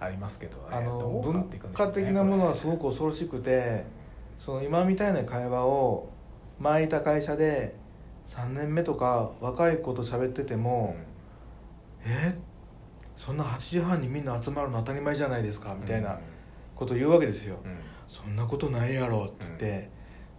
[0.00, 3.84] ありますけど、ね、あのどうな文っていくんでしょうね化的なものはすごく恐ろしくて
[4.38, 6.08] その今みたいな会話を
[6.58, 7.74] 前いた会社で
[8.26, 10.96] 3年目とか若い子と喋ってても
[12.04, 12.36] 「え？
[13.16, 16.18] そんな8時半にみんな集まるの当たり前じゃないですか」みたいな
[16.74, 17.56] ことを言うわけですよ。
[17.64, 17.70] うん。
[17.70, 17.78] うん
[18.12, 19.88] そんなことないやろって言って、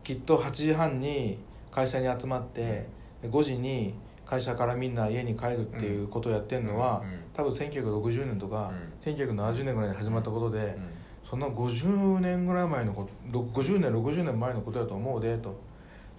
[0.04, 1.39] きっと8時半に
[1.72, 2.86] 会社に集まって
[3.20, 7.10] で5時に会社からみんな家に帰るっていうことをやってるのは、うん。
[7.10, 7.20] うん。
[7.34, 8.72] 多分1960年とか、
[9.06, 9.14] うん。
[9.14, 10.90] 1970年ぐらいに始まったことで、うん。
[11.30, 15.60] そんな50年ぐらい前のこと50年60年前のことだと思うでと。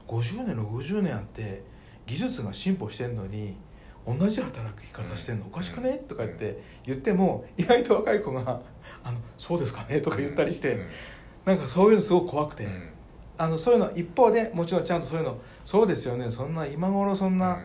[0.08, 1.62] 50年60年あって
[2.06, 3.56] 技術が進歩してんのに
[4.06, 6.02] 同じ働き方してんのおかしくね？
[6.06, 8.60] とか言って言っても意外と若い子が
[9.02, 10.88] 「あのそうですかね」とか言ったりして、うん。
[11.44, 12.90] なんかそういうのすごく怖くて、うん。
[13.38, 16.30] あのそういうの一方でもちろんちゃんとそういうのそうですよね。
[16.30, 17.62] そんな今頃そんな、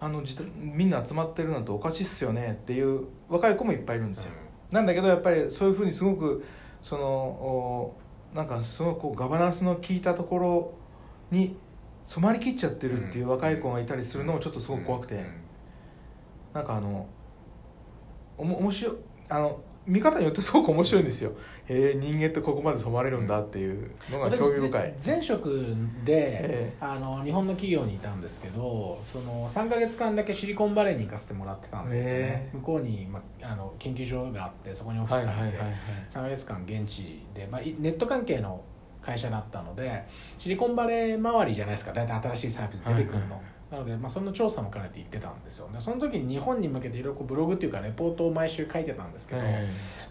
[0.00, 4.32] あの実みんな集まってるなんておかしいっすよねっていう若い子もいっぱいいるんですよ、
[4.70, 4.86] なん。
[4.86, 6.44] だけどやっぱりそういうふうにすごく
[6.82, 7.96] そのお
[8.34, 10.74] なんかすごくこうガバナンスの効いたところ
[11.30, 11.56] に
[12.04, 15.24] 染まりきっちゃってるっていう若い子がいたりするのもちょっとすごく怖くて、うん。
[16.54, 17.06] なんかあの
[18.36, 18.94] おも面白い
[19.30, 21.32] あの見方によってすごく面白いんですよ。
[21.66, 25.48] へえ人間ってここまで染まれるんだっていうのが私興味深い、前職
[26.04, 35.76] で、えあの日本の企業にいたんですけどその3か月間だけシリコンバレーに行かせてもらってたんですね、向こうに、ま、あの研究所があってそこにオフィスがあって、はいはいはいはい。
[36.10, 38.62] 3か月間現地で、まあ、いネット関係の
[39.00, 40.04] 会社だったので
[40.36, 41.92] シリコンバレー周りじゃないですか。
[41.92, 49.42] 大体新しいサービス出てくるの、はいはいなので、まあ、その調査も兼ねて行ってたんですよでその時に日本に向けていろいろブログっていうかレポートを毎週書いてたんですけど、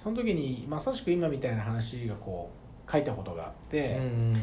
[0.03, 2.51] その時にまさしく今みたいな話がこ
[2.87, 4.35] う書いたことがあって、うん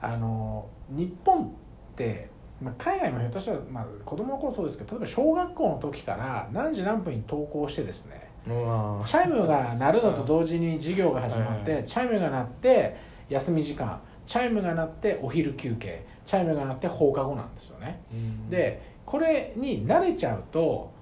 [0.00, 1.50] あの日本っ
[1.96, 2.28] て、
[2.60, 12.96] まあ、海外もひょっとしたら、まあ、子供の頃そうですけど例えば小学校の時から何時何分に登校してですねチャイムが鳴るのと同時に授業が始まって、はいチャイムが鳴って
[13.30, 18.50] 休み時間チャイムが鳴ってお昼休憩チャイムが鳴って放課後なんですよね、うん。
[18.50, 20.92] でこれに慣れちゃうと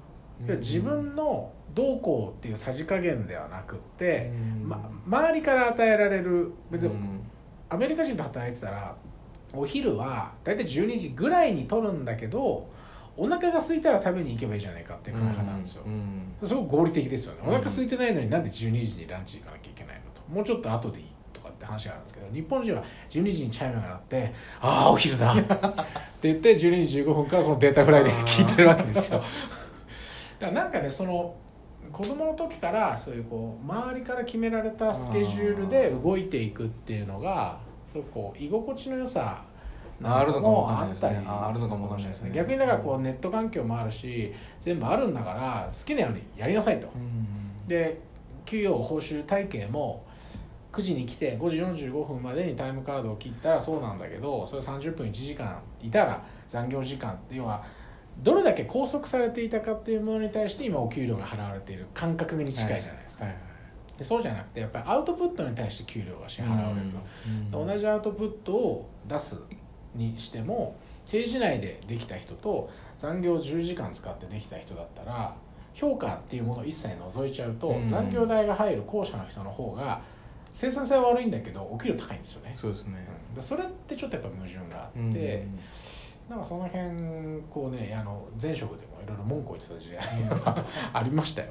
[0.48, 4.68] 自分のどうこうっていうさじ加減ではなくって、うん。
[4.68, 7.20] ま、周りから与えられる別にうん。
[7.68, 8.94] アメリカ人と働いてたら
[9.54, 12.68] お昼は大体12時ぐらいに取るんだけど
[13.16, 16.48] お腹が空いたら食べに行けばいいじゃないかって考え方なんですよ、うん。
[16.48, 17.40] すごく合理的ですよね。
[17.44, 17.48] うん。
[17.50, 20.22] お腹空いてないのになんで12時にランチ行かなきゃいけないのと。
[20.30, 21.06] もうちょっと後でいい
[21.62, 25.42] って話があるんですけど日本人は12時にチャイムが鳴って「ああお昼だ」って
[26.22, 29.22] 言って12時15分からこのデータフライで聞いてるわけですよ。
[30.40, 31.34] だからなんかねその
[31.92, 39.44] 子供の時からそういうこう周りから決められたスケジュールで動いていくっていうのがすごくこう居心地の良さ
[40.02, 42.32] あるのかもあったりああるのかもわかんないですね。
[42.34, 46.88] 逆にだからこうネット環境もあるし全部あるんだから好きなようにやりなさいと。
[46.94, 47.68] うん。
[47.68, 48.00] で
[48.44, 50.04] 給与報酬体系も
[50.72, 57.62] 9時に来て5時45分までにタイムカードを切ったらそうなんだけどそれ30分1時間いたら残業時間って要は
[58.22, 61.86] どれだけ拘束されていたかっていうものに対して今お給料が払われている。
[61.94, 63.36] 感覚に近いじゃないですか、はい
[63.98, 66.80] でそうじゃなくてやっぱりアウトプットに対して給料が支払われる、
[67.26, 69.38] うん同じアウトプットを出す
[69.94, 75.36] にしても定時内でできた人と残業10時間使ってできた人だったら
[75.74, 77.86] 評価っていうものを一切除いちゃうと、うん。
[77.86, 80.02] 残業代が入る後者の人の方が
[80.52, 83.06] 生産性は悪いんだけどお給料高いんですよね、そうですね。
[83.30, 83.34] うん。
[83.34, 85.58] でそれってちょっとやっぱ矛盾があって、うん
[86.28, 91.48] なんかその辺こうねあの前職でもいろいろ文句を言ってた時代が ありましたよ。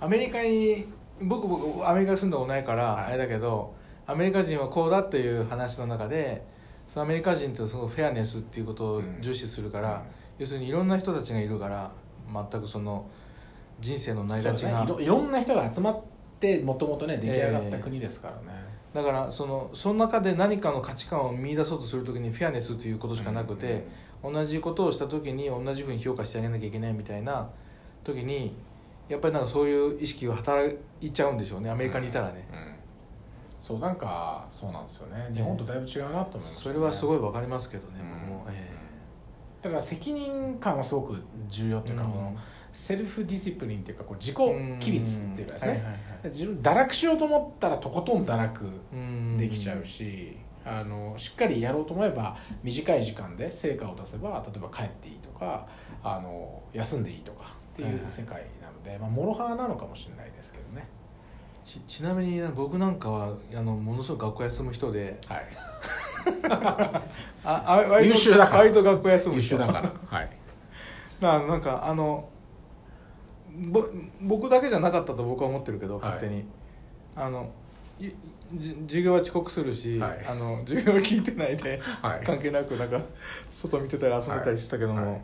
[0.00, 0.86] アメリカに
[1.20, 3.04] 僕僕アメリカに住んだことないからはい。
[3.06, 3.74] あれだけど、
[4.06, 6.44] アメリカ人はこうだっていう話の中で
[6.86, 10.04] そのアメリカ人ってすごいフェアネスっていうことを重視するから、
[10.38, 11.90] 要するにいろんな人たちがいるから
[12.32, 13.06] 全くその
[13.80, 14.84] 人生の成り立ちが、ね。
[14.84, 16.00] いろいろんな人が集まっ
[16.40, 18.58] てもともとね出来上がった国ですからね、
[18.92, 23.84] だからそのその中で何かの価値観を見出そうとするときにフェアネスということしかなくて、
[24.22, 27.48] 同じことをした時に同じふうに評価してあげなきゃいけないみたいな
[28.02, 28.54] 時に
[29.08, 31.70] やっぱりなんかそういう意識が働いちゃうんでしょうね。
[31.70, 32.74] アメリカにいたらね、うん。
[33.60, 35.30] そうなんかそうなんですよね。
[35.34, 38.10] 日本とだいぶ違うなと思います、それはすごいわかりますけどね、うん。
[38.10, 38.70] 僕も、え
[39.62, 42.10] だから責任感はすごく重要っていうか、うん。
[42.12, 42.36] この
[42.72, 45.98] セルフディシプリンっていうかこう自己規律っていうかですね、はいはいはい。
[46.30, 49.38] 自分堕落しようと思ったらとことん堕落うん。
[49.38, 55.66] できちゃうし、あのしっかりやろうと思えば短い時間で成果を出せば例えば帰っていいとか
[56.02, 60.86] あの休んでいいとかっていう世界なので、まあ、諸刃なのかもしれないですけどね。
[61.62, 65.46] ちちなみに僕なんかはあのものすごく学校休む人ではい、
[67.44, 68.58] ああ割と優秀だから。
[68.60, 70.30] 割と学校休む優人秀だから、はい、
[71.20, 72.39] ななんかあのぼ
[74.20, 76.04] 僕だけじゃなかったと僕は思ってるけどはい。
[76.04, 76.44] 勝手に、
[77.16, 77.50] あの
[77.98, 78.10] い
[78.54, 80.26] じ授業は遅刻するし、はい。
[80.26, 82.24] あの授業は聞いてないではい。
[82.24, 83.00] 関係なくなんか
[83.50, 85.22] 外見てたり遊んでたりしてたけども、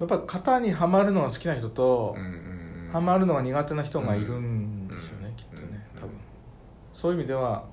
[0.00, 2.16] やっぱ型にはまるのが好きな人と、
[2.92, 5.34] はまるのが苦手な人がいるんですよね、うん。
[5.34, 6.00] きっとねうん。
[6.00, 6.10] 多分。
[6.92, 7.64] そういう意味では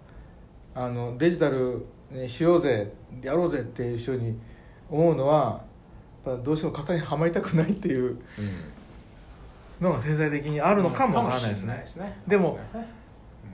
[0.75, 4.39] あのデジタルにしようぜやろうぜっていう人に
[4.89, 5.61] 思うのは
[6.25, 8.17] やっぱどうしても型にはまりたくないっていううん
[9.81, 12.21] のが潜在的にあるのかもわからないですね,、ですね。
[12.27, 12.93] でもかしれないですね。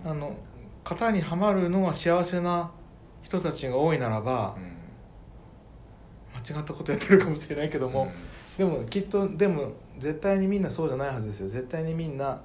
[0.06, 0.36] あの
[0.84, 2.72] 型にはまるのが幸せな
[3.24, 4.76] 人たちが多いならばうん。
[6.54, 8.04] 間違ったことやってるかもしれないけども、
[8.60, 8.68] うん。
[8.70, 11.48] でもきっとでも絶対にみんなそうじゃないはずですよ。
[11.48, 12.40] 絶対にみんな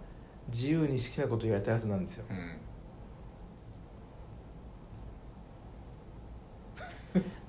[0.51, 2.57] 自由に好きなことをやりたいはずなんですようん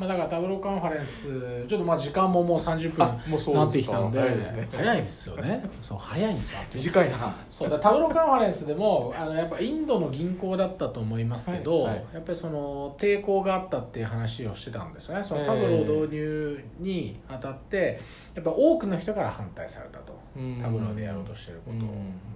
[0.02, 1.28] まあだからタブローカンファレンス
[1.68, 4.68] ちょっとまあ時間ももう30分あもうそうなってきたんで早いですね。
[4.72, 5.64] 早いですよね。
[5.80, 6.60] そう早いんですよ。
[6.74, 7.36] 短いな。
[7.52, 12.06] そうだタブローカンファレンスでもあのやっぱインドの銀行だったと思いますけど、はいはい。
[12.14, 15.24] やっぱりその抵抗があったっていう話をしてたんですよね。
[15.24, 18.02] そのええタブロー導入にあたって
[18.34, 20.20] やっぱ多くの人から反対されたと。
[20.36, 20.60] うん。
[20.60, 21.86] タブローでやろうとしてること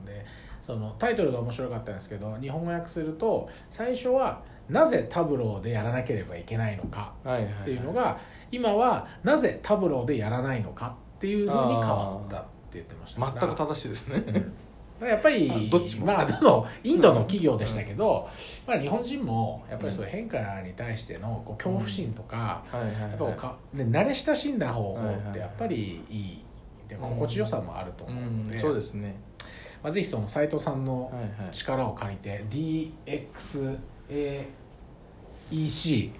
[0.05, 0.23] で
[0.65, 7.53] そのタイトルが面白かったんですけど日本語訳すると最初はなぜタブローでやらなければいけないのかはいはいはい。
[7.61, 8.19] っていうのが
[8.51, 14.65] 今はなぜタブローでやらないのかっていうふうに変わったって言ってました全く正しいですね。
[15.01, 16.05] やっぱりあどっちも。
[16.05, 18.29] まあどのインドの企業でしたけど、
[18.65, 25.29] まあ、日本人もやっぱりそういう変化に対してのこう恐怖心とか、はいはいやっぱか、ね、慣れ親しんだ方法はいはいはい。
[25.31, 26.41] ってやっぱりいい。
[26.87, 28.61] で心地よさもあるとう思うので、ん。
[28.61, 29.15] そうですね。
[29.83, 31.51] まあ、ぜひその斉藤さんのはいはい。
[31.51, 33.77] 力を借りて DXAEC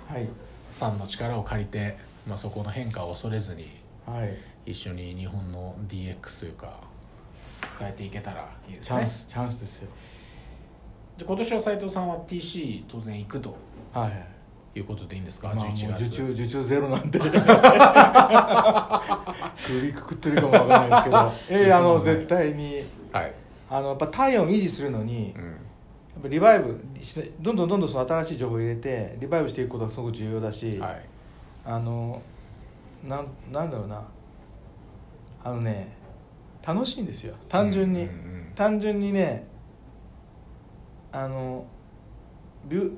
[0.10, 0.28] はい。
[0.72, 3.70] さんの力を借りて、まあ、そこの変化を恐れずに
[4.06, 4.38] はい。
[4.66, 6.80] 一緒に日本の DX というか
[7.80, 9.90] 変えていけたらいいですチャンねスチャンスですよ。
[11.18, 13.56] じゃあ今年は斉藤さんは TC 当然行くと
[13.94, 14.12] はい。
[14.78, 17.18] いうことでいいんですか、まあ、もう11受月注受注ゼロなんで。
[19.66, 21.32] 首くくってるかもわからないですけど。
[21.64, 22.82] ええあの絶対に。
[23.14, 23.34] はい、
[23.70, 25.56] あのやっぱ体温を維持するのにうん
[26.22, 31.06] ぱリバイブしどんどんどんどんその新しい情報を入れてリバイブしていくことがすごく重要だし、はい。
[31.66, 32.22] あの
[33.04, 34.04] なんなんだろうな。
[35.44, 35.96] あのね
[36.66, 37.36] 楽しいんですよ。
[37.48, 39.46] 単純に、うんうん単純にね
[41.12, 41.66] あの
[42.68, 42.96] ビュ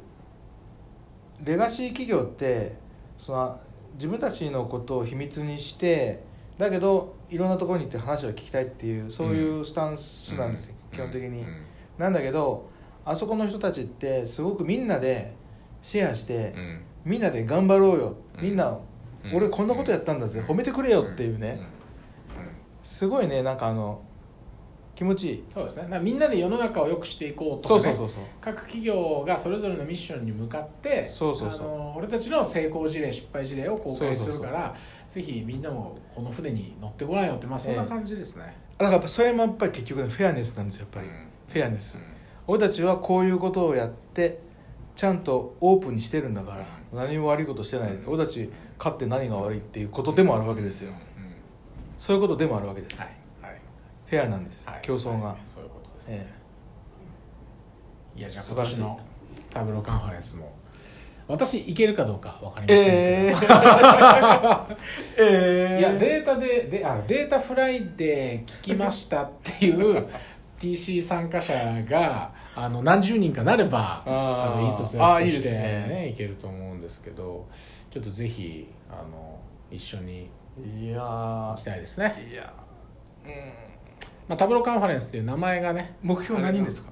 [1.44, 2.76] レガシー企業って
[3.18, 3.60] その
[3.96, 6.24] 自分たちのことを秘密にして
[6.58, 11.66] だけどいろんなところに行って話を聞きたいっていうそういうスタンスなんですよ、基本的に、うん。
[11.98, 12.70] なんだけど
[13.08, 15.34] あそこの人たちってすごくみんなで
[15.82, 16.82] シェアして、うん。
[17.06, 18.44] みんなで頑張ろうよ、うん。
[18.44, 18.78] みんな、
[19.24, 19.36] うん。
[19.36, 21.54] 俺こんなことやったんだぜ、褒めてくれよっていうね、ん。
[21.54, 21.66] んん。
[22.84, 24.02] すごいねなんかあの
[24.94, 25.44] 気持ちいい。
[25.48, 26.00] そうですね。
[26.00, 28.24] みんなで世の中を良くしていこうとか、ね、そうそうそうそう。
[28.42, 31.60] 各企業がそれぞれのミッションに向かってそうそうそう。
[31.60, 34.76] あの俺たちの成功事例失敗事例を公開するから
[35.08, 41.28] そうぜひみんなもこの船に乗ってごらんよってまあそんな感じですね、だからやっぱそれもやっぱり結局ねフェアネスなんですよやっぱり、うん。
[41.48, 42.17] フェアネス、うん
[42.48, 44.40] 俺たちはこういうことをやって
[44.96, 50.96] ちゃんとオープンにしてるんだから、何も悪いことしてない俺たち勝って何が悪いっていうことでもあるわけですよ、うん。
[51.98, 53.62] そういうことでもあるわけです、はいはい。
[54.06, 54.80] フェアなんです、はい。
[54.82, 55.38] 競争が、はい。
[55.46, 56.28] そういうことですね、
[58.16, 59.00] えいやじゃあ今年の
[59.52, 60.58] タブローカンファレンスも
[61.28, 63.54] 私行けるかどうかわかりませんえけど、
[65.20, 65.22] え。
[65.22, 65.80] ええ。
[65.80, 70.08] いやデータでであデータフライデー聞きましたっていう
[70.60, 71.54] TC 参加者
[71.90, 74.62] があの何十人かなればあー。
[74.62, 77.48] の引率あーいいです役として、ねねいけると思うんですけど
[77.92, 79.40] ちょっとぜひあの
[79.72, 80.30] 一緒に
[80.82, 82.52] いや行きたいですね、ーいや
[83.26, 83.32] うん。
[84.28, 86.90] まあ、 Tableau Conference っていう名前がね目標何人ですか？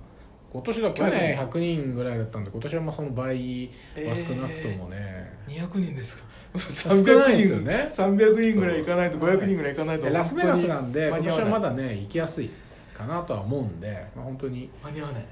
[0.53, 6.23] 今年だ去年100人ぐらいだったんで今年はまあその倍は少なくともね、200人ですか？
[6.57, 7.87] 少ないですよね。
[7.91, 12.49] 300人ぐらいいかないとそう500人ぐらいいかないとでラスベガスなんで今年はまだね行きやすい
[12.95, 15.25] かなとは思うんで、まあ、本当に間に合わない。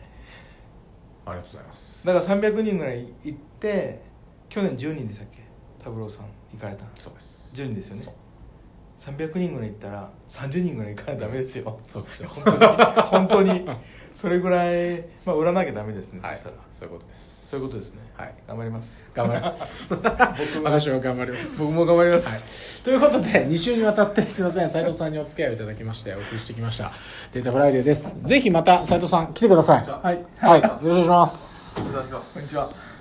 [1.25, 2.05] ありがとうございます。
[2.05, 4.01] だから300人ぐらい行って
[4.49, 5.41] 去年10人でしたっけ？
[5.79, 7.53] 太郎さん行かれたそうです。
[7.55, 8.01] 10人ですよね。
[8.01, 8.13] そう。
[8.97, 11.79] 300人ぐらい行ったら30人ぐらい行かないとダメですよ。
[11.89, 12.29] そうですよ。
[12.29, 12.59] 本当に。
[13.07, 13.69] 本当に。
[14.15, 16.35] それぐらい、まあ、売らなきゃダメですね、はい。
[16.35, 16.55] そしたら。
[16.71, 18.01] そういうことですそういうことですね。
[18.17, 18.33] はい。
[18.47, 19.11] 頑張ります。
[19.13, 19.89] 頑張ります。
[19.93, 20.63] 僕も。
[20.63, 21.61] 私は頑張ります。
[21.61, 22.21] 僕も頑張りまはい。
[22.21, 24.69] す、、ということで2週にわたってすいません。
[24.69, 26.91] 斉藤さんにお付き合いをいただきましてお送りしてきました。
[27.31, 28.11] データフライデーです。
[28.23, 29.85] ぜひまた斉藤さん来てください。
[29.87, 30.25] はい。
[30.39, 30.61] はい。
[30.61, 31.75] よろしくお願いします。
[31.75, 32.92] こんにちは